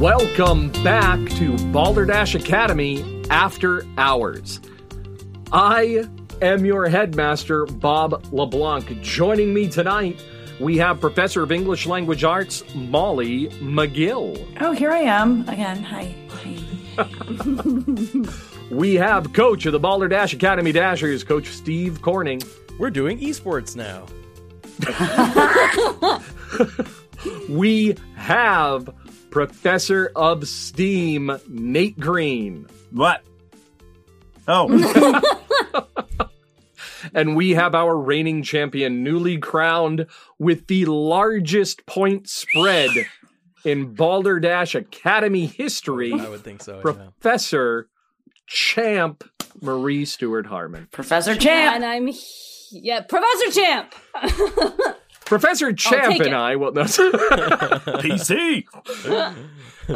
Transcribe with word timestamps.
Welcome 0.00 0.70
back 0.82 1.18
to 1.32 1.58
Balderdash 1.72 2.34
Academy 2.34 3.22
After 3.28 3.84
Hours. 3.98 4.58
I 5.52 6.08
am 6.40 6.64
your 6.64 6.88
headmaster, 6.88 7.66
Bob 7.66 8.24
LeBlanc. 8.32 9.02
Joining 9.02 9.52
me 9.52 9.68
tonight, 9.68 10.24
we 10.58 10.78
have 10.78 11.02
Professor 11.02 11.42
of 11.42 11.52
English 11.52 11.84
Language 11.84 12.24
Arts, 12.24 12.64
Molly 12.74 13.48
McGill. 13.60 14.42
Oh, 14.62 14.72
here 14.72 14.90
I 14.90 15.00
am 15.00 15.46
again. 15.50 15.82
Hi. 15.82 16.14
Hi. 16.96 18.20
We 18.70 18.94
have 18.94 19.34
Coach 19.34 19.66
of 19.66 19.72
the 19.72 19.80
Balderdash 19.80 20.32
Academy 20.32 20.72
Dashers, 20.72 21.24
Coach 21.24 21.48
Steve 21.48 22.00
Corning. 22.00 22.40
We're 22.78 22.88
doing 22.88 23.18
esports 23.18 23.76
now. 23.76 24.06
We 27.48 27.96
have 28.16 28.90
Professor 29.30 30.12
of 30.16 30.46
Steam, 30.48 31.30
Nate 31.48 31.98
Green. 31.98 32.66
What? 32.90 33.22
Oh, 34.48 35.20
And 37.14 37.34
we 37.34 37.50
have 37.50 37.74
our 37.74 37.96
reigning 37.96 38.42
champion, 38.42 39.02
newly 39.02 39.38
crowned 39.38 40.06
with 40.38 40.66
the 40.66 40.84
largest 40.84 41.86
point 41.86 42.28
spread 42.28 42.90
in 43.64 43.94
Balderdash 43.94 44.74
Academy 44.74 45.46
history, 45.46 46.12
I 46.12 46.28
would 46.28 46.44
think 46.44 46.62
so. 46.62 46.76
yeah. 46.76 46.80
Professor 46.82 47.88
Champ 48.46 49.24
Marie 49.60 50.04
Stewart 50.04 50.46
Harmon. 50.46 50.88
Professor 50.90 51.34
Champ. 51.34 51.76
And 51.76 51.84
I'm 51.84 52.10
yeah, 52.72 53.00
Professor 53.00 53.60
Champ. 53.60 53.94
Professor 55.30 55.72
Champ 55.72 56.16
and 56.18 56.26
it. 56.26 56.32
I, 56.32 56.56
well, 56.56 56.72
no. 56.72 56.82
PC. 58.02 58.64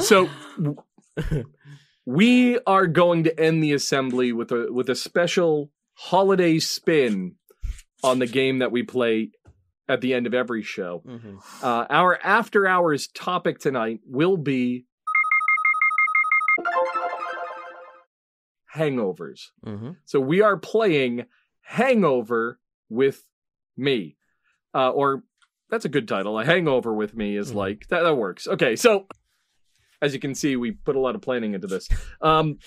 so 0.01 0.31
we 2.07 2.59
are 2.61 2.87
going 2.87 3.25
to 3.25 3.39
end 3.41 3.61
the 3.63 3.73
assembly 3.73 4.33
with 4.33 4.53
a 4.53 4.69
with 4.71 4.89
a 4.89 4.95
special 4.95 5.73
holiday 5.95 6.61
spin 6.61 7.35
on 8.05 8.21
the 8.21 8.27
game 8.29 8.61
that 8.61 8.71
we 8.71 8.85
play 8.85 9.33
at 9.89 10.01
the 10.01 10.15
end 10.15 10.29
of 10.29 10.35
every 10.35 10.63
show. 10.63 11.03
Mhm. 11.05 11.39
Uh, 11.63 11.87
our 11.91 12.19
after 12.23 12.65
hours 12.67 13.09
topic 13.09 13.59
tonight 13.59 13.99
will 14.07 14.37
be 14.37 14.87
hangovers. 18.77 19.51
Mhm. 19.67 19.97
So 20.05 20.21
we 20.21 20.41
are 20.43 20.57
playing 20.57 21.27
Hangover 21.63 22.61
with 22.89 23.25
me. 23.77 24.17
Uh, 24.75 24.91
or 24.91 25.23
that's 25.71 25.85
a 25.85 25.89
good 25.89 26.09
title. 26.09 26.39
A 26.39 26.45
hangover 26.45 26.93
with 26.93 27.15
me 27.17 27.37
is 27.37 27.53
Mhm. 27.53 27.57
like 27.57 27.87
that, 27.89 28.03
that 28.03 28.15
works. 28.17 28.47
Okay, 28.49 28.75
so 28.77 29.07
as 30.03 30.13
you 30.13 30.21
can 30.21 30.35
see, 30.35 30.57
we 30.57 30.73
put 30.73 30.97
a 30.97 31.01
lot 31.01 31.15
of 31.15 31.23
planning 31.23 31.55
into 31.55 31.67
this. 31.67 31.89
Um, 32.21 32.59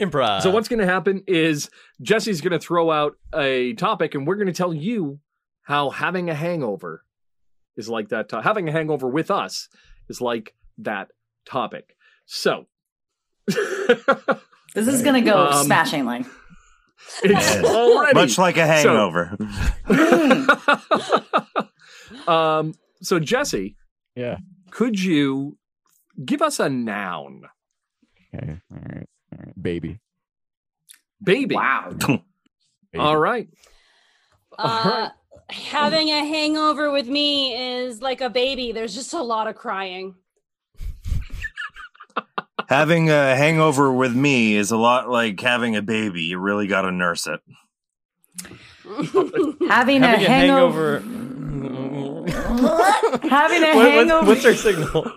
Improv. 0.00 0.42
so 0.42 0.50
what's 0.50 0.68
going 0.68 0.80
to 0.80 0.86
happen 0.86 1.22
is 1.26 1.70
Jesse's 2.02 2.40
going 2.40 2.52
to 2.52 2.58
throw 2.58 2.90
out 2.90 3.16
a 3.34 3.72
topic, 3.74 4.14
and 4.14 4.26
we're 4.26 4.36
going 4.36 4.46
to 4.46 4.52
tell 4.52 4.74
you 4.74 5.20
how 5.62 5.90
having 5.90 6.28
a 6.30 6.34
hangover 6.34 7.04
is 7.76 7.88
like 7.88 8.08
that. 8.10 8.28
To- 8.30 8.42
having 8.42 8.68
a 8.68 8.72
hangover 8.72 9.08
with 9.08 9.30
us 9.30 9.68
is 10.08 10.20
like 10.20 10.54
that 10.78 11.08
topic. 11.46 11.96
So 12.26 12.66
This 14.74 14.88
is 14.88 15.02
going 15.02 15.14
to 15.14 15.20
go 15.30 15.46
Um, 15.46 15.64
smashingly. 15.64 16.24
It's 17.22 17.54
Yeah. 17.56 17.62
already 17.64 18.14
Much 18.14 18.38
like 18.38 18.56
a 18.56 18.66
hangover. 18.66 19.36
um. 22.26 22.74
So 23.02 23.18
Jesse, 23.18 23.76
Yeah. 24.16 24.38
could 24.70 24.98
you 24.98 25.58
give 26.24 26.42
us 26.42 26.58
a 26.60 26.68
noun? 26.68 27.42
Okay. 28.34 28.60
All 28.72 28.78
right. 28.78 29.06
All 29.32 29.38
right. 29.44 29.62
Baby. 29.62 30.00
Baby. 31.22 31.54
Wow. 31.54 31.90
Baby. 31.98 32.22
All 32.98 33.16
right. 33.16 33.48
All 34.58 34.66
Uh, 34.68 35.10
having 35.50 36.08
a 36.10 36.24
hangover 36.24 36.90
with 36.90 37.08
me 37.08 37.54
is 37.54 38.00
like 38.00 38.20
a 38.20 38.30
baby. 38.30 38.72
There's 38.72 38.94
just 38.94 39.12
a 39.12 39.22
lot 39.22 39.48
of 39.48 39.56
crying. 39.56 40.14
Having 42.68 43.10
a 43.10 43.34
hangover 43.36 43.92
with 43.92 44.14
me 44.14 44.54
is 44.56 44.70
a 44.70 44.76
lot 44.76 45.08
like 45.08 45.40
having 45.40 45.76
a 45.76 45.82
baby. 45.82 46.22
You 46.22 46.38
really 46.38 46.66
got 46.66 46.82
to 46.82 46.92
nurse 46.92 47.26
it. 47.26 47.40
Having, 48.84 50.02
a, 50.02 50.06
Having 50.06 50.26
a 50.26 50.28
hangover. 50.28 51.00
hangover. 51.00 52.30
Having 53.28 53.62
a 53.62 53.74
What- 53.74 53.90
hangover. 53.90 54.26
what's, 54.26 54.44
what's 54.44 54.46
our 54.46 54.54
signal? 54.54 55.10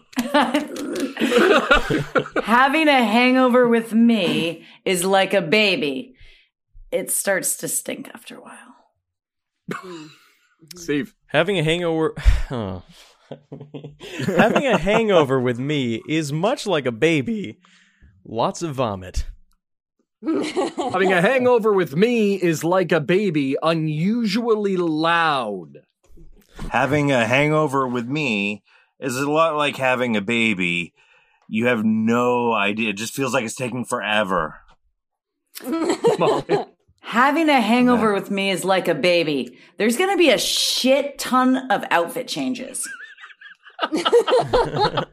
Having 2.44 2.88
a 2.88 3.04
hangover 3.04 3.68
with 3.68 3.94
me 3.94 4.64
is 4.86 5.04
like 5.04 5.34
a 5.34 5.42
baby. 5.42 6.16
It 6.92 7.12
starts 7.12 7.58
to 7.58 7.68
stink 7.68 8.10
after 8.14 8.38
a 8.38 8.42
while. 8.42 8.76
Steve. 10.76 11.14
Having 11.28 11.60
a 11.60 11.64
hangover. 11.64 12.14
Oh. 12.50 12.84
Having 14.26 14.68
a 14.68 14.78
hangover 14.78 15.40
with 15.40 15.60
me 15.60 16.02
is 16.08 16.32
much 16.32 16.66
like 16.66 16.86
a 16.86 16.92
baby. 16.92 17.60
Lots 18.26 18.62
of 18.62 18.76
vomit. 18.76 19.26
Having 20.24 21.14
a 21.14 21.22
hangover 21.22 21.74
with 21.74 21.96
me 21.96 22.36
is 22.36 22.64
like 22.64 22.92
a 22.92 23.00
baby, 23.00 23.56
unusually 23.62 24.78
loud. 24.78 25.78
Having 26.72 27.12
a 27.12 27.26
hangover 27.26 27.88
with 27.88 28.08
me 28.08 28.64
is 29.00 29.16
a 29.16 29.30
lot 29.30 29.56
like 29.56 29.78
having 29.78 30.16
a 30.16 30.22
baby. 30.22 30.94
You 31.48 31.68
have 31.68 31.86
no 31.86 32.52
idea. 32.54 32.90
It 32.90 32.98
just 32.98 33.14
feels 33.14 33.34
like 33.34 33.46
it's 33.46 33.56
taking 33.56 33.86
forever. 33.86 34.60
Having 37.02 37.50
a 37.50 37.62
hangover 37.62 38.14
with 38.14 38.30
me 38.30 38.50
is 38.50 38.66
like 38.66 38.90
a 38.90 38.96
baby. 38.96 39.58
There's 39.78 39.96
going 39.96 40.10
to 40.10 40.18
be 40.18 40.30
a 40.30 40.38
shit 40.38 41.18
ton 41.18 41.72
of 41.72 41.86
outfit 41.90 42.28
changes. 42.28 42.88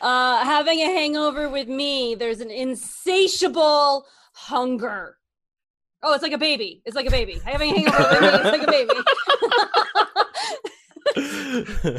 uh, 0.00 0.44
having 0.44 0.80
a 0.80 0.86
hangover 0.86 1.48
with 1.48 1.68
me, 1.68 2.14
there's 2.14 2.40
an 2.40 2.50
insatiable 2.50 4.06
hunger. 4.34 5.16
Oh, 6.02 6.14
it's 6.14 6.22
like 6.22 6.32
a 6.32 6.38
baby. 6.38 6.80
It's 6.86 6.96
like 6.96 7.06
a 7.06 7.10
baby. 7.10 7.38
Having 7.44 7.72
a 7.72 7.74
hangover 7.80 8.08
with 8.10 8.20
me, 8.22 8.28
it's 8.28 8.58
like 8.58 8.62
a 8.62 8.70
baby. 8.70 8.94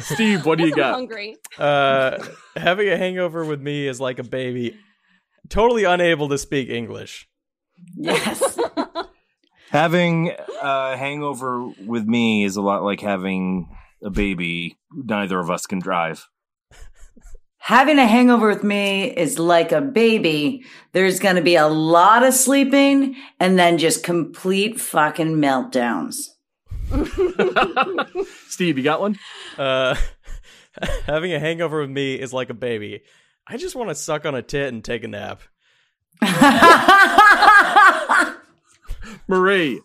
Steve, 0.00 0.44
what 0.46 0.58
do 0.58 0.64
you 0.64 0.72
I'm 0.72 0.76
got? 0.76 0.94
hungry. 0.94 1.36
uh, 1.58 2.18
having 2.56 2.88
a 2.88 2.96
hangover 2.96 3.44
with 3.44 3.60
me 3.60 3.86
is 3.86 4.00
like 4.00 4.18
a 4.18 4.24
baby. 4.24 4.76
Totally 5.48 5.84
unable 5.84 6.28
to 6.30 6.38
speak 6.38 6.68
English. 6.68 7.28
Yes. 7.94 8.58
Having 9.70 10.32
a 10.62 10.96
hangover 10.96 11.66
with 11.86 12.04
me 12.06 12.42
is 12.44 12.56
a 12.56 12.62
lot 12.62 12.82
like 12.82 13.00
having 13.00 13.68
a 14.02 14.10
baby. 14.10 14.76
Neither 14.92 15.38
of 15.38 15.50
us 15.50 15.66
can 15.66 15.78
drive. 15.78 16.26
Having 17.58 18.00
a 18.00 18.06
hangover 18.06 18.48
with 18.48 18.64
me 18.64 19.04
is 19.04 19.38
like 19.38 19.70
a 19.70 19.80
baby. 19.80 20.64
There's 20.92 21.20
going 21.20 21.36
to 21.36 21.42
be 21.42 21.54
a 21.54 21.68
lot 21.68 22.24
of 22.24 22.34
sleeping 22.34 23.14
and 23.38 23.56
then 23.56 23.78
just 23.78 24.02
complete 24.02 24.80
fucking 24.80 25.36
meltdowns. 25.36 26.26
Steve, 28.48 28.78
you 28.78 28.84
got 28.84 29.00
one? 29.00 29.16
Uh, 29.56 29.94
having 31.06 31.32
a 31.32 31.38
hangover 31.38 31.80
with 31.80 31.90
me 31.90 32.16
is 32.16 32.32
like 32.32 32.50
a 32.50 32.54
baby. 32.54 33.02
I 33.46 33.56
just 33.56 33.76
want 33.76 33.90
to 33.90 33.94
suck 33.94 34.26
on 34.26 34.34
a 34.34 34.42
tit 34.42 34.72
and 34.72 34.84
take 34.84 35.04
a 35.04 35.08
nap. 35.08 35.42
Marie. 39.28 39.80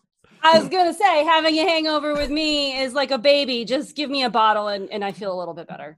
I 0.48 0.60
was 0.60 0.70
gonna 0.70 0.94
say, 0.94 1.26
having 1.26 1.56
a 1.56 1.64
hangover 1.64 2.14
with 2.14 2.30
me 2.30 2.80
is 2.80 2.94
like 2.94 3.12
a 3.12 3.18
baby. 3.18 3.66
Just 3.66 3.96
give 3.96 4.10
me 4.10 4.24
a 4.24 4.30
bottle, 4.30 4.70
and, 4.70 4.90
and 4.92 5.04
I 5.04 5.12
feel 5.12 5.34
a 5.34 5.38
little 5.38 5.54
bit 5.54 5.68
better. 5.68 5.98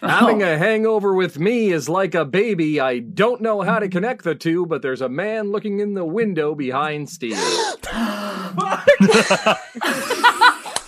Having 0.00 0.42
a 0.42 0.56
hangover 0.56 1.12
with 1.12 1.38
me 1.38 1.70
is 1.72 1.88
like 1.88 2.14
a 2.14 2.24
baby. 2.24 2.80
I 2.80 3.00
don't 3.00 3.42
know 3.42 3.60
how 3.62 3.80
to 3.80 3.88
connect 3.88 4.24
the 4.24 4.34
two, 4.34 4.64
but 4.64 4.80
there's 4.80 5.02
a 5.02 5.08
man 5.08 5.50
looking 5.50 5.80
in 5.80 5.94
the 5.94 6.04
window 6.04 6.54
behind 6.54 7.10
Steve. 7.10 7.32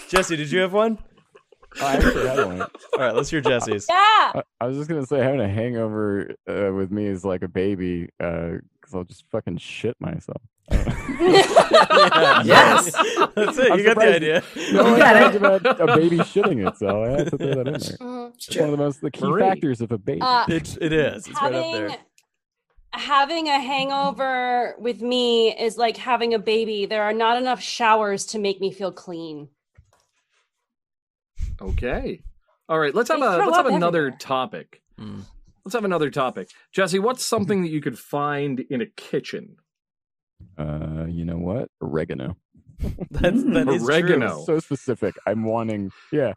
Jesse, 0.08 0.36
did 0.36 0.50
you 0.50 0.60
have 0.60 0.72
one? 0.72 0.98
Oh, 1.80 1.86
I 1.86 1.92
actually 1.94 2.26
had 2.26 2.44
one. 2.46 2.62
All 2.62 2.68
right, 2.98 3.14
let's 3.14 3.30
hear 3.30 3.40
Jesse's. 3.40 3.86
Yeah. 3.90 3.96
I, 4.34 4.42
I 4.60 4.66
was 4.66 4.76
just 4.76 4.88
gonna 4.88 5.06
say 5.06 5.18
having 5.18 5.40
a 5.40 5.48
hangover 5.48 6.34
uh, 6.48 6.72
with 6.74 6.90
me 6.90 7.06
is 7.06 7.24
like 7.24 7.42
a 7.42 7.48
baby 7.48 8.08
because 8.18 8.94
I'll 8.94 9.04
just 9.04 9.24
fucking 9.30 9.58
shit 9.58 9.96
myself. 10.00 10.42
Yes. 12.44 12.92
That's 13.34 13.58
it. 13.58 13.70
I'm 13.72 13.78
You 13.78 13.84
got 13.84 13.96
the 13.98 14.14
idea. 14.14 14.42
No 14.72 14.84
one 14.84 14.98
got 14.98 15.16
it. 15.16 15.20
talked 15.20 15.36
about 15.36 15.80
a 15.90 15.96
baby 15.96 16.18
shitting 16.18 16.66
itself. 16.66 17.06
I 17.06 17.10
had 17.10 17.30
to 17.30 17.38
throw 17.38 17.46
that 17.48 17.58
in 17.58 17.64
there. 17.64 17.72
Mhm. 17.98 18.32
It's 18.34 18.56
one 18.56 18.64
of 18.66 18.70
the 18.72 18.76
most 18.76 19.00
the 19.00 19.10
key 19.10 19.26
Marie. 19.28 19.42
factors 19.42 19.80
of 19.80 19.92
a 19.92 19.98
baby. 19.98 20.20
Uh, 20.22 20.44
It, 20.48 20.78
it 20.80 20.92
is. 20.92 21.26
It's 21.26 21.40
right 21.40 21.52
up 21.54 21.64
having 21.64 21.72
there. 21.88 21.96
having 22.92 23.48
a 23.48 23.60
hangover 23.60 24.74
with 24.78 25.00
me 25.02 25.54
is 25.56 25.76
like 25.76 25.96
having 25.96 26.34
a 26.34 26.38
baby. 26.38 26.86
There 26.86 27.02
are 27.02 27.12
not 27.12 27.36
enough 27.36 27.60
showers 27.60 28.24
to 28.26 28.38
make 28.38 28.60
me 28.60 28.72
feel 28.72 28.92
clean. 28.92 29.48
Okay. 31.60 32.20
All 32.68 32.78
right, 32.78 32.94
let's 32.94 33.10
have 33.10 33.20
They 33.20 33.26
a 33.26 33.30
let's 33.30 33.56
have 33.56 33.66
up 33.66 33.72
another 33.72 33.98
everywhere. 34.06 34.18
topic. 34.18 34.82
Mm. 34.98 35.22
let's 35.64 35.74
have 35.74 35.84
another 35.84 36.10
topic. 36.10 36.50
Jesse, 36.72 36.98
what's 36.98 37.24
something 37.24 37.62
that 37.62 37.70
you 37.70 37.80
could 37.80 37.98
find 37.98 38.60
in 38.60 38.80
a 38.80 38.86
kitchen? 38.86 39.56
Uh, 40.58 41.06
you 41.08 41.24
know 41.24 41.38
what? 41.38 41.68
Oregano. 41.82 42.36
That's 43.10 43.42
that 43.44 43.68
is 43.68 43.82
Oregano. 43.84 44.36
True. 44.36 44.44
So 44.46 44.58
specific. 44.60 45.14
I'm 45.26 45.44
wanting. 45.44 45.90
Yeah, 46.12 46.32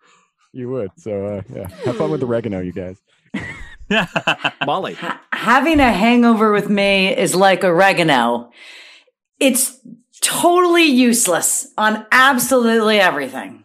you 0.51 0.69
would. 0.69 0.91
So 0.97 1.25
uh, 1.25 1.41
yeah, 1.53 1.67
have 1.85 1.97
fun 1.97 2.11
with 2.11 2.23
oregano, 2.23 2.59
you 2.61 2.73
guys. 2.73 3.01
Molly. 4.65 4.95
Ha- 4.95 5.21
having 5.31 5.79
a 5.79 5.91
hangover 5.91 6.51
with 6.51 6.69
me 6.69 7.15
is 7.15 7.35
like 7.35 7.63
oregano. 7.63 8.49
It's 9.39 9.79
totally 10.21 10.83
useless 10.85 11.71
on 11.77 12.05
absolutely 12.11 12.99
everything. 12.99 13.62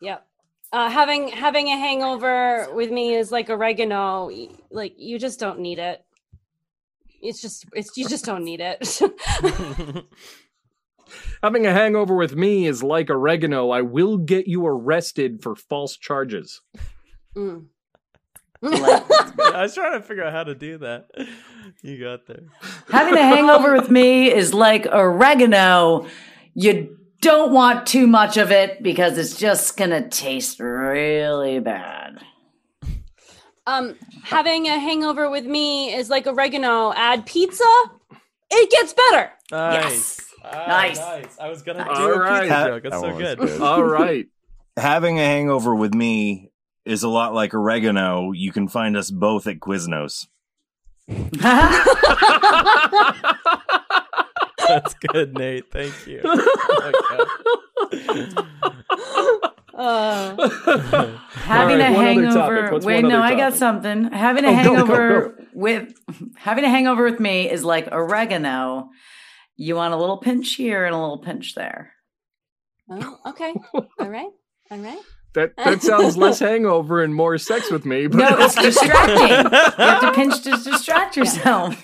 Yep. 0.00 0.26
Uh, 0.72 0.88
having 0.88 1.28
having 1.28 1.68
a 1.68 1.76
hangover 1.76 2.72
with 2.74 2.90
me 2.90 3.14
is 3.14 3.32
like 3.32 3.50
oregano. 3.50 4.30
Like 4.70 4.94
you 4.98 5.18
just 5.18 5.40
don't 5.40 5.58
need 5.58 5.78
it. 5.78 6.04
It's 7.20 7.42
just 7.42 7.66
it's 7.72 7.96
you 7.96 8.08
just 8.08 8.24
don't 8.24 8.44
need 8.44 8.60
it. 8.60 9.00
Having 11.42 11.66
a 11.66 11.72
hangover 11.72 12.14
with 12.14 12.36
me 12.36 12.66
is 12.66 12.82
like 12.82 13.10
oregano. 13.10 13.70
I 13.70 13.82
will 13.82 14.16
get 14.16 14.46
you 14.46 14.66
arrested 14.66 15.42
for 15.42 15.56
false 15.56 15.96
charges. 15.96 16.60
Mm. 17.36 17.66
I 18.62 19.62
was 19.62 19.74
trying 19.74 20.00
to 20.00 20.06
figure 20.06 20.24
out 20.24 20.32
how 20.32 20.44
to 20.44 20.54
do 20.54 20.78
that. 20.78 21.06
You 21.82 21.98
got 21.98 22.26
there. 22.26 22.42
Having 22.90 23.14
a 23.14 23.22
hangover 23.22 23.72
with 23.72 23.90
me 23.90 24.30
is 24.30 24.52
like 24.52 24.86
oregano. 24.86 26.06
You 26.54 26.98
don't 27.20 27.52
want 27.52 27.86
too 27.86 28.06
much 28.06 28.36
of 28.36 28.50
it 28.50 28.82
because 28.82 29.18
it's 29.18 29.36
just 29.38 29.76
gonna 29.76 30.08
taste 30.08 30.58
really 30.60 31.58
bad. 31.60 32.18
um, 33.66 33.94
having 34.24 34.66
a 34.66 34.78
hangover 34.78 35.30
with 35.30 35.44
me 35.44 35.92
is 35.94 36.10
like 36.10 36.26
oregano. 36.26 36.92
Add 36.94 37.26
pizza, 37.26 37.64
it 38.50 38.70
gets 38.70 38.92
better. 38.94 39.30
Nice. 39.52 40.20
Ah, 40.44 40.64
Nice. 40.68 40.98
nice. 40.98 41.38
I 41.38 41.48
was 41.48 41.62
gonna 41.62 41.84
do 41.84 41.90
All 41.90 42.12
a 42.12 42.18
right. 42.18 42.40
pizza 42.42 42.48
That- 42.48 42.66
joke. 42.68 42.82
That's 42.84 42.94
that 42.94 43.00
so 43.12 43.18
good. 43.18 43.38
good. 43.38 43.60
All 43.62 43.84
right. 43.84 44.26
Having 44.76 45.18
a 45.18 45.24
hangover 45.24 45.74
with 45.74 45.92
me 45.94 46.50
is 46.86 47.02
a 47.02 47.08
lot 47.08 47.34
like 47.34 47.52
oregano. 47.52 48.32
You 48.32 48.50
can 48.52 48.66
find 48.68 48.96
us 48.96 49.10
both 49.10 49.46
at 49.46 49.60
Quiznos. 49.60 50.26
That's 54.70 54.94
good, 54.94 55.34
Nate. 55.34 55.70
Thank 55.72 56.06
you. 56.06 56.20
Okay. 57.92 58.26
Uh, 59.72 60.36
having 61.32 61.80
All 61.80 61.86
right, 61.88 61.90
a 61.90 61.94
one 61.94 62.06
other 62.26 62.34
topic. 62.34 62.56
hangover. 62.64 62.86
Wait, 62.86 63.02
no, 63.02 63.16
other 63.20 63.22
I 63.22 63.34
got 63.34 63.54
something. 63.54 64.12
Having 64.12 64.44
a 64.44 64.48
Oh, 64.48 64.50
go, 64.50 64.56
go, 64.56 64.76
hangover 64.76 65.28
go. 65.38 65.44
with 65.54 65.94
having 66.36 66.64
a 66.64 66.68
hangover 66.68 67.04
with 67.04 67.18
me 67.18 67.48
is 67.50 67.64
like 67.64 67.88
oregano. 67.90 68.90
You 69.56 69.76
want 69.76 69.94
a 69.94 69.96
little 69.96 70.18
pinch 70.18 70.54
here 70.56 70.84
and 70.84 70.94
a 70.94 70.98
little 70.98 71.18
pinch 71.18 71.54
there. 71.54 71.94
oh, 72.90 73.18
okay. 73.28 73.54
All 73.72 74.08
right. 74.10 74.28
All 74.70 74.78
right. 74.78 74.98
That 75.34 75.56
that 75.56 75.82
sounds 75.82 76.16
less 76.16 76.38
hangover 76.48 77.02
and 77.02 77.14
more 77.14 77.38
sex 77.38 77.70
with 77.70 77.84
me. 77.86 78.06
But 78.08 78.18
No, 78.18 78.28
it's 78.40 78.54
distracting. 78.56 79.28
you 79.28 79.84
have 79.84 80.00
to 80.00 80.12
pinch 80.16 80.42
to 80.42 80.50
distract 80.50 81.16
yourself. 81.16 81.80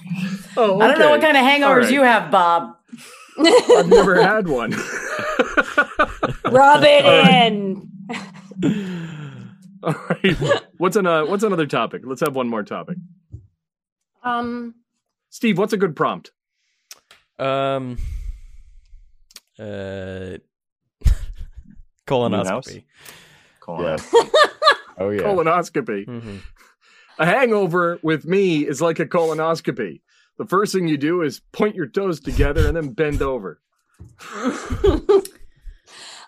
Oh, 0.56 0.76
okay. 0.76 0.84
I 0.84 0.88
don't 0.88 0.98
know 0.98 1.10
what 1.10 1.20
kind 1.20 1.36
of 1.36 1.44
hangovers 1.44 1.64
All 1.66 1.76
right. 1.76 1.90
you 1.92 2.02
have, 2.02 2.30
Bob. 2.30 2.76
I've 3.38 3.86
never 3.88 4.20
had 4.20 4.48
one. 4.48 4.70
Rub 6.46 6.82
it 6.84 7.04
in. 7.04 7.88
All 9.82 9.94
right. 10.08 10.36
What's 10.78 10.96
an, 10.96 11.06
uh, 11.06 11.26
what's 11.26 11.44
another 11.44 11.66
topic? 11.66 12.02
Let's 12.04 12.22
have 12.22 12.34
one 12.34 12.48
more 12.48 12.62
topic. 12.62 12.96
Um. 14.24 14.74
Steve, 15.30 15.58
what's 15.58 15.72
a 15.72 15.76
good 15.76 15.94
prompt? 15.94 16.30
Um. 17.38 17.98
Uh. 19.58 20.38
Moonhouse? 22.08 22.82
Colonoscopy. 23.66 24.30
Colonoscopy. 24.30 24.30
Oh 24.98 25.10
yeah. 25.10 25.22
Colonoscopy. 25.22 26.06
Mhm. 26.06 26.38
A 27.18 27.26
hangover 27.26 27.98
with 28.02 28.24
me 28.26 28.66
is 28.66 28.80
like 28.80 28.98
a 28.98 29.06
colonoscopy. 29.06 30.00
The 30.38 30.46
first 30.46 30.72
thing 30.74 30.86
you 30.88 30.98
do 30.98 31.22
is 31.22 31.40
point 31.52 31.74
your 31.74 31.86
toes 31.86 32.20
together 32.20 32.66
and 32.68 32.76
then 32.76 32.90
bend 32.92 33.22
over. 33.22 33.60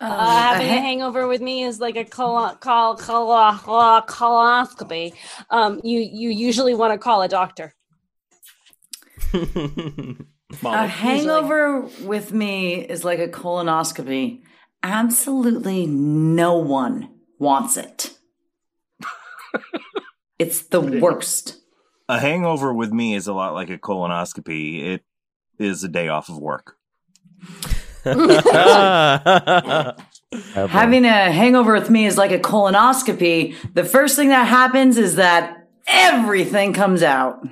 Uh, 0.00 0.30
having 0.30 0.68
a 0.68 0.76
a 0.76 0.80
hangover 0.80 1.26
with 1.26 1.40
me 1.40 1.64
is 1.64 1.80
like 1.80 1.96
a 1.96 2.04
colo- 2.04 2.54
col- 2.60 2.96
colo- 2.96 3.52
colo- 3.58 4.00
colonoscopy. 4.02 5.12
Um, 5.50 5.80
you 5.82 5.98
you 5.98 6.30
usually 6.30 6.72
want 6.72 6.92
to 6.92 6.98
call 6.98 7.20
a 7.22 7.26
doctor. 7.28 7.74
A 9.34 10.16
Molly. 10.62 10.88
hangover 10.88 11.80
with 12.04 12.32
me 12.32 12.76
is 12.76 13.04
like 13.04 13.18
a 13.18 13.26
colonoscopy. 13.28 14.40
Absolutely 14.84 15.86
no 15.86 16.56
one 16.56 17.08
wants 17.38 17.76
it. 17.76 18.14
it's 20.38 20.62
the 20.62 20.80
worst. 20.80 21.58
a 22.08 22.18
hangover 22.18 22.72
with 22.72 22.92
me 22.92 23.14
is 23.14 23.26
a 23.26 23.32
lot 23.32 23.54
like 23.54 23.70
a 23.70 23.78
colonoscopy. 23.78 24.84
It 24.84 25.04
is 25.58 25.84
a 25.84 25.88
day 25.88 26.08
off 26.08 26.28
of 26.28 26.38
work. 26.38 26.76
Having 28.04 28.28
a 31.04 31.32
hangover 31.32 31.72
with 31.74 31.90
me 31.90 32.06
is 32.06 32.16
like 32.16 32.32
a 32.32 32.38
colonoscopy. 32.38 33.54
The 33.74 33.84
first 33.84 34.16
thing 34.16 34.28
that 34.28 34.44
happens 34.44 34.96
is 34.96 35.16
that 35.16 35.68
everything 35.86 36.72
comes 36.72 37.02
out. 37.02 37.46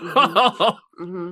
hmm 0.00 1.30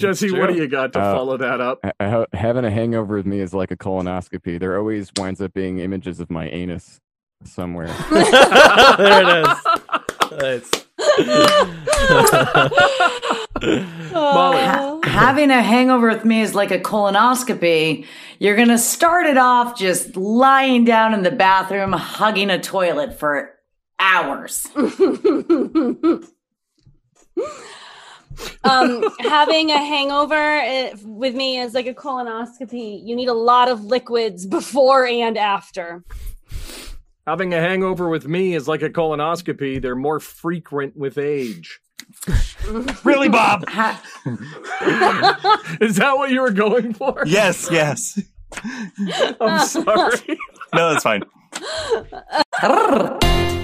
Jesse, 0.00 0.30
what 0.32 0.48
do 0.48 0.54
you 0.56 0.66
got 0.66 0.92
to 0.94 1.00
Uh, 1.00 1.14
follow 1.14 1.36
that 1.36 1.60
up? 1.60 1.78
Ha- 1.84 1.92
ha- 2.00 2.26
having 2.32 2.64
a 2.64 2.70
hangover 2.70 3.16
with 3.16 3.26
me 3.26 3.40
is 3.40 3.52
like 3.54 3.70
a 3.70 3.76
colonoscopy. 3.76 4.58
There 4.58 4.76
always 4.78 5.10
winds 5.18 5.40
up 5.40 5.52
being 5.54 5.78
images 5.78 6.20
of 6.20 6.30
my 6.30 6.48
anus 6.48 7.00
somewhere. 7.44 7.86
there 8.10 9.22
it 9.22 9.46
is. 9.46 9.48
Nice. 10.38 10.70
Molly. 14.12 14.58
Ha- 14.62 14.98
having 15.04 15.50
a 15.50 15.62
hangover 15.62 16.08
with 16.08 16.24
me 16.24 16.40
is 16.40 16.54
like 16.54 16.70
a 16.70 16.78
colonoscopy. 16.78 18.06
You're 18.38 18.56
going 18.56 18.68
to 18.68 18.78
start 18.78 19.26
it 19.26 19.36
off 19.36 19.76
just 19.78 20.16
lying 20.16 20.84
down 20.84 21.12
in 21.14 21.22
the 21.22 21.30
bathroom, 21.30 21.92
hugging 21.92 22.48
a 22.50 22.58
toilet 22.60 23.18
for 23.18 23.50
hours. 23.98 24.66
um, 28.64 29.04
having 29.20 29.70
a 29.70 29.78
hangover 29.78 30.34
uh, 30.34 30.90
with 31.04 31.34
me 31.34 31.58
is 31.58 31.74
like 31.74 31.86
a 31.86 31.94
colonoscopy. 31.94 33.04
You 33.04 33.16
need 33.16 33.28
a 33.28 33.34
lot 33.34 33.68
of 33.68 33.84
liquids 33.84 34.46
before 34.46 35.06
and 35.06 35.36
after. 35.36 36.04
Having 37.26 37.54
a 37.54 37.60
hangover 37.60 38.08
with 38.08 38.26
me 38.26 38.54
is 38.54 38.66
like 38.66 38.82
a 38.82 38.90
colonoscopy. 38.90 39.80
They're 39.80 39.94
more 39.94 40.20
frequent 40.20 40.96
with 40.96 41.18
age. 41.18 41.80
Really, 43.04 43.28
Bob? 43.28 43.62
Is 45.80 45.96
that 45.96 46.12
what 46.16 46.30
you 46.30 46.40
were 46.42 46.50
going 46.52 46.92
for? 46.94 47.22
yes, 47.26 47.68
yes. 47.70 48.20
I'm 49.40 49.66
sorry. 49.66 50.38
No, 50.74 50.92
that's 50.92 51.02
fine. 51.02 51.22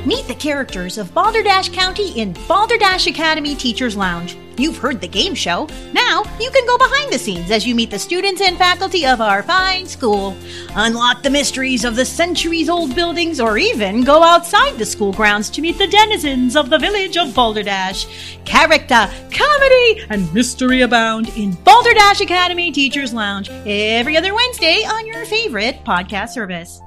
Meet 0.07 0.27
the 0.27 0.37
characters 0.39 0.97
of 0.97 1.13
Balderdash 1.13 1.69
County 1.69 2.19
in 2.19 2.33
Balderdash 2.49 3.07
Academy 3.07 3.55
Teachers 3.55 3.95
Lounge. 3.95 4.39
You've 4.57 4.79
heard 4.79 5.03
the 5.03 5.09
game 5.09 5.35
show. 5.35 5.69
Now 5.93 6.23
you 6.41 6.51
can 6.51 6.67
go 6.67 6.79
behind 6.79 7.13
the 7.13 7.19
scenes 7.19 7.51
as 7.51 7.67
you 7.67 7.75
meet 7.75 7.91
the 7.91 7.99
students 7.99 8.41
and 8.41 8.57
faculty 8.57 9.05
of 9.05 9.21
our 9.21 9.43
fine 9.43 9.85
school. 9.85 10.35
Unlock 10.75 11.23
the 11.23 11.29
mysteries 11.29 11.85
of 11.85 11.95
the 11.95 12.07
centuries 12.07 12.71
old 12.71 12.95
buildings 12.95 13.39
or 13.39 13.59
even 13.59 14.03
go 14.03 14.23
outside 14.23 14.79
the 14.79 14.87
school 14.87 15.13
grounds 15.13 15.51
to 15.51 15.61
meet 15.61 15.77
the 15.77 15.89
denizens 15.89 16.57
of 16.57 16.71
the 16.71 16.79
village 16.79 17.19
of 17.19 17.35
Balderdash. 17.35 18.07
Character, 18.47 19.11
comedy, 19.31 20.07
and 20.09 20.33
mystery 20.33 20.81
abound 20.81 21.29
in 21.37 21.53
Balderdash 21.65 22.23
Academy 22.23 22.73
Teachers 22.73 23.13
Lounge 23.13 23.51
every 23.67 24.17
other 24.17 24.35
Wednesday 24.35 24.85
on 24.87 25.07
your 25.07 25.27
favorite 25.27 25.85
podcast 25.85 26.31
service. 26.31 26.81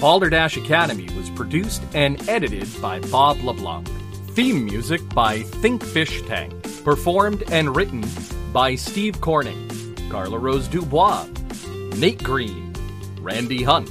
Balderdash 0.00 0.56
Academy 0.56 1.08
was 1.16 1.28
produced 1.30 1.82
and 1.92 2.28
edited 2.28 2.68
by 2.80 3.00
Bob 3.00 3.42
LeBlanc. 3.42 3.88
Theme 4.28 4.64
music 4.64 5.00
by 5.12 5.42
Think 5.42 5.82
Fish 5.82 6.22
Tank. 6.22 6.54
Performed 6.84 7.42
and 7.50 7.74
written 7.74 8.04
by 8.52 8.76
Steve 8.76 9.20
Corning, 9.20 9.96
Carla 10.08 10.38
Rose 10.38 10.68
Dubois, 10.68 11.26
Nate 11.96 12.22
Green, 12.22 12.72
Randy 13.20 13.64
Hunt, 13.64 13.90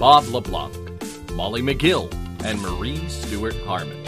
Bob 0.00 0.24
LeBlanc, 0.24 0.74
Molly 1.34 1.62
McGill, 1.62 2.12
and 2.44 2.60
Marie 2.60 3.08
Stewart 3.08 3.56
Harmon. 3.64 4.02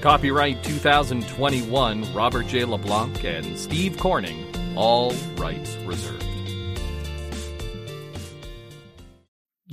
Copyright 0.00 0.64
2021 0.64 2.12
Robert 2.12 2.48
J. 2.48 2.64
LeBlanc 2.64 3.24
and 3.24 3.56
Steve 3.56 3.96
Corning, 3.98 4.44
all 4.76 5.14
rights 5.36 5.76
reserved. 5.86 6.35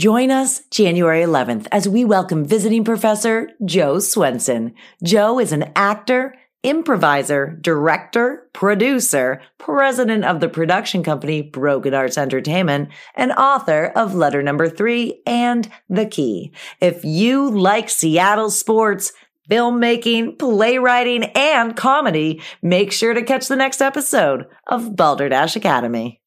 Join 0.03 0.31
us 0.31 0.59
January 0.69 1.21
11th 1.21 1.67
as 1.71 1.87
we 1.87 2.03
welcome 2.03 2.43
visiting 2.43 2.83
professor 2.83 3.49
Joe 3.63 3.99
Swenson. 3.99 4.73
Joe 5.01 5.39
is 5.39 5.53
an 5.53 5.71
actor, 5.77 6.35
improviser, 6.61 7.57
director, 7.61 8.49
producer, 8.51 9.41
president 9.59 10.25
of 10.25 10.41
the 10.41 10.49
production 10.49 11.03
company 11.03 11.41
Broken 11.41 11.93
Arts 11.93 12.17
Entertainment, 12.17 12.89
and 13.15 13.31
author 13.31 13.93
of 13.95 14.13
Letter 14.13 14.43
Number 14.43 14.67
Three 14.67 15.21
and 15.25 15.71
The 15.87 16.05
Key. 16.05 16.51
If 16.81 17.05
you 17.05 17.49
like 17.49 17.89
Seattle 17.89 18.49
sports, 18.49 19.13
filmmaking, 19.49 20.37
playwriting, 20.37 21.23
and 21.33 21.77
comedy, 21.77 22.41
make 22.61 22.91
sure 22.91 23.13
to 23.13 23.23
catch 23.23 23.47
the 23.47 23.55
next 23.55 23.81
episode 23.81 24.47
of 24.67 24.97
Balderdash 24.97 25.55
Academy. 25.55 26.19